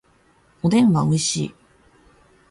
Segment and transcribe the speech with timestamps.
[0.63, 1.55] おでんはおいしい